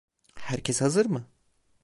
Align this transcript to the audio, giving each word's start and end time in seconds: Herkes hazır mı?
Herkes 0.35 0.81
hazır 0.81 1.05
mı? 1.05 1.27